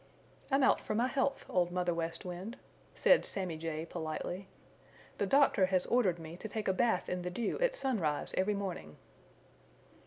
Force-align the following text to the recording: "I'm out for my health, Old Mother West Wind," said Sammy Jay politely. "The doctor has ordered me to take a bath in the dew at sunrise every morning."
"I'm 0.49 0.63
out 0.63 0.81
for 0.81 0.95
my 0.95 1.07
health, 1.07 1.45
Old 1.47 1.71
Mother 1.71 1.93
West 1.93 2.25
Wind," 2.25 2.57
said 2.95 3.23
Sammy 3.23 3.55
Jay 3.55 3.85
politely. 3.87 4.47
"The 5.19 5.27
doctor 5.27 5.67
has 5.67 5.85
ordered 5.85 6.17
me 6.17 6.37
to 6.37 6.47
take 6.47 6.67
a 6.67 6.73
bath 6.73 7.07
in 7.07 7.21
the 7.21 7.29
dew 7.29 7.59
at 7.59 7.75
sunrise 7.75 8.33
every 8.35 8.55
morning." 8.55 8.97